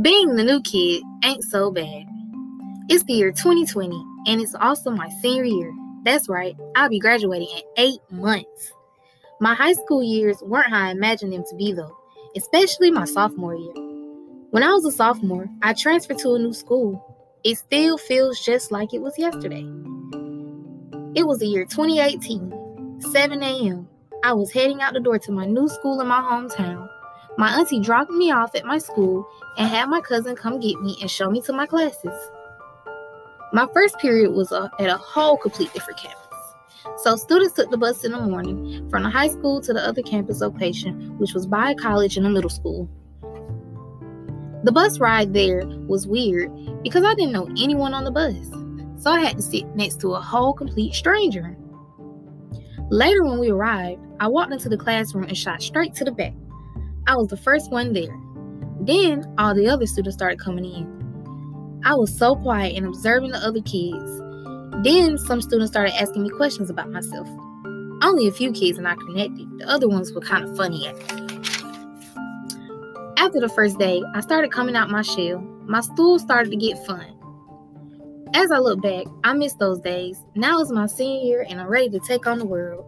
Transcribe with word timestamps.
Being 0.00 0.36
the 0.36 0.42
new 0.42 0.62
kid 0.62 1.02
ain't 1.22 1.44
so 1.44 1.70
bad. 1.70 2.06
It's 2.88 3.04
the 3.04 3.12
year 3.12 3.30
2020, 3.30 3.94
and 4.26 4.40
it's 4.40 4.54
also 4.54 4.90
my 4.90 5.10
senior 5.20 5.44
year. 5.44 5.70
That's 6.02 6.30
right, 6.30 6.56
I'll 6.74 6.88
be 6.88 6.98
graduating 6.98 7.48
in 7.54 7.62
eight 7.76 8.00
months. 8.10 8.72
My 9.38 9.52
high 9.52 9.74
school 9.74 10.02
years 10.02 10.42
weren't 10.46 10.70
how 10.70 10.86
I 10.86 10.92
imagined 10.92 11.34
them 11.34 11.44
to 11.46 11.56
be, 11.56 11.72
though, 11.72 11.94
especially 12.34 12.90
my 12.90 13.04
sophomore 13.04 13.54
year. 13.54 13.74
When 14.48 14.62
I 14.62 14.72
was 14.72 14.86
a 14.86 14.92
sophomore, 14.92 15.50
I 15.60 15.74
transferred 15.74 16.18
to 16.20 16.36
a 16.36 16.38
new 16.38 16.54
school. 16.54 16.98
It 17.44 17.58
still 17.58 17.98
feels 17.98 18.42
just 18.42 18.72
like 18.72 18.94
it 18.94 19.02
was 19.02 19.18
yesterday. 19.18 19.66
It 21.14 21.26
was 21.26 21.40
the 21.40 21.46
year 21.46 21.66
2018, 21.66 23.02
7 23.12 23.42
a.m. 23.42 23.86
I 24.24 24.32
was 24.32 24.52
heading 24.52 24.80
out 24.80 24.94
the 24.94 25.00
door 25.00 25.18
to 25.18 25.32
my 25.32 25.44
new 25.44 25.68
school 25.68 26.00
in 26.00 26.06
my 26.06 26.20
hometown. 26.22 26.88
My 27.38 27.58
auntie 27.58 27.80
dropped 27.80 28.10
me 28.10 28.30
off 28.30 28.54
at 28.54 28.66
my 28.66 28.78
school 28.78 29.26
and 29.56 29.68
had 29.68 29.88
my 29.88 30.00
cousin 30.00 30.36
come 30.36 30.60
get 30.60 30.80
me 30.80 30.96
and 31.00 31.10
show 31.10 31.30
me 31.30 31.40
to 31.42 31.52
my 31.52 31.66
classes. 31.66 32.12
My 33.52 33.66
first 33.72 33.98
period 33.98 34.32
was 34.32 34.52
uh, 34.52 34.68
at 34.78 34.88
a 34.88 34.96
whole 34.96 35.36
complete 35.36 35.72
different 35.72 35.98
campus. 35.98 36.18
So 36.98 37.16
students 37.16 37.54
took 37.54 37.70
the 37.70 37.76
bus 37.76 38.04
in 38.04 38.12
the 38.12 38.20
morning 38.20 38.88
from 38.90 39.02
the 39.02 39.10
high 39.10 39.28
school 39.28 39.60
to 39.62 39.72
the 39.72 39.86
other 39.86 40.02
campus 40.02 40.40
location, 40.40 41.16
which 41.18 41.32
was 41.32 41.46
by 41.46 41.70
a 41.70 41.74
college 41.74 42.16
and 42.16 42.26
a 42.26 42.30
middle 42.30 42.50
school. 42.50 42.88
The 44.64 44.72
bus 44.72 45.00
ride 45.00 45.32
there 45.32 45.66
was 45.66 46.06
weird 46.06 46.50
because 46.82 47.04
I 47.04 47.14
didn't 47.14 47.32
know 47.32 47.48
anyone 47.58 47.94
on 47.94 48.04
the 48.04 48.10
bus, 48.10 48.36
so 49.02 49.10
I 49.10 49.20
had 49.20 49.36
to 49.36 49.42
sit 49.42 49.66
next 49.74 50.00
to 50.00 50.14
a 50.14 50.20
whole 50.20 50.52
complete 50.52 50.94
stranger. 50.94 51.56
Later, 52.90 53.24
when 53.24 53.38
we 53.38 53.50
arrived, 53.50 54.00
I 54.20 54.28
walked 54.28 54.52
into 54.52 54.68
the 54.68 54.76
classroom 54.76 55.24
and 55.24 55.36
shot 55.36 55.62
straight 55.62 55.94
to 55.94 56.04
the 56.04 56.12
back. 56.12 56.34
I 57.06 57.16
was 57.16 57.28
the 57.28 57.36
first 57.36 57.70
one 57.70 57.92
there. 57.92 58.16
Then 58.80 59.24
all 59.38 59.54
the 59.54 59.68
other 59.68 59.86
students 59.86 60.16
started 60.16 60.38
coming 60.38 60.64
in. 60.64 61.80
I 61.84 61.94
was 61.94 62.16
so 62.16 62.36
quiet 62.36 62.76
and 62.76 62.86
observing 62.86 63.32
the 63.32 63.38
other 63.38 63.60
kids. 63.60 64.20
Then 64.84 65.18
some 65.18 65.42
students 65.42 65.72
started 65.72 66.00
asking 66.00 66.22
me 66.22 66.30
questions 66.30 66.70
about 66.70 66.90
myself. 66.90 67.28
Only 68.02 68.28
a 68.28 68.32
few 68.32 68.52
kids 68.52 68.78
and 68.78 68.86
I 68.86 68.94
connected. 68.94 69.48
The 69.58 69.68
other 69.68 69.88
ones 69.88 70.12
were 70.12 70.20
kind 70.20 70.44
of 70.44 70.56
funny 70.56 70.86
at 70.86 70.96
me. 70.96 71.02
After 73.18 73.40
the 73.40 73.52
first 73.54 73.78
day, 73.78 74.02
I 74.14 74.20
started 74.20 74.52
coming 74.52 74.76
out 74.76 74.90
my 74.90 75.02
shell. 75.02 75.40
My 75.66 75.80
stool 75.80 76.18
started 76.18 76.50
to 76.50 76.56
get 76.56 76.84
fun. 76.86 77.06
As 78.34 78.50
I 78.50 78.58
look 78.58 78.80
back, 78.80 79.06
I 79.24 79.32
miss 79.34 79.54
those 79.54 79.80
days. 79.80 80.18
Now 80.34 80.60
is 80.60 80.72
my 80.72 80.86
senior 80.86 81.24
year 81.24 81.46
and 81.48 81.60
I'm 81.60 81.68
ready 81.68 81.90
to 81.90 82.00
take 82.00 82.26
on 82.26 82.38
the 82.38 82.46
world. 82.46 82.84